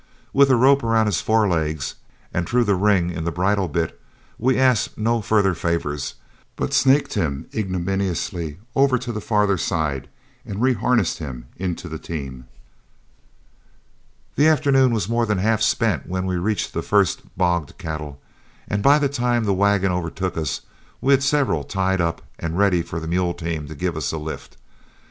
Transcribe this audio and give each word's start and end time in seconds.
With 0.33 0.49
a 0.49 0.55
rope 0.55 0.81
around 0.83 1.05
his 1.05 1.21
forelegs 1.21 1.93
and 2.33 2.49
through 2.49 2.63
the 2.63 2.73
ring 2.73 3.11
in 3.11 3.23
the 3.23 3.31
bridle 3.31 3.67
bit, 3.67 4.01
we 4.39 4.57
asked 4.57 4.97
no 4.97 5.21
further 5.21 5.53
favors, 5.53 6.15
but 6.55 6.73
snaked 6.73 7.13
him 7.13 7.45
ignominiously 7.53 8.57
over 8.75 8.97
to 8.97 9.11
the 9.11 9.21
farther 9.21 9.59
side 9.59 10.09
and 10.43 10.59
reharnessed 10.59 11.19
him 11.19 11.45
into 11.55 11.87
the 11.87 11.99
team. 11.99 12.45
The 14.37 14.47
afternoon 14.47 14.91
was 14.91 15.07
more 15.07 15.27
than 15.27 15.37
half 15.37 15.61
spent 15.61 16.07
when 16.07 16.25
we 16.25 16.35
reached 16.37 16.73
the 16.73 16.81
first 16.81 17.21
bogged 17.37 17.77
cattle, 17.77 18.19
and 18.67 18.81
by 18.81 18.97
the 18.97 19.07
time 19.07 19.43
the 19.43 19.53
wagon 19.53 19.91
overtook 19.91 20.35
us 20.35 20.61
we 20.99 21.13
had 21.13 21.21
several 21.21 21.63
tied 21.63 22.01
up 22.01 22.23
and 22.39 22.57
ready 22.57 22.81
for 22.81 22.99
the 22.99 23.07
mule 23.07 23.35
team 23.35 23.67
to 23.67 23.75
give 23.75 23.95
us 23.95 24.11
a 24.11 24.17
lift. 24.17 24.57